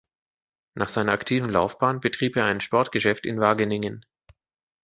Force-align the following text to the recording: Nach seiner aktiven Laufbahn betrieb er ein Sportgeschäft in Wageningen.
Nach 0.73 0.89
seiner 0.89 1.11
aktiven 1.11 1.51
Laufbahn 1.51 1.99
betrieb 1.99 2.35
er 2.35 2.45
ein 2.45 2.59
Sportgeschäft 2.59 3.27
in 3.27 3.39
Wageningen. 3.39 4.03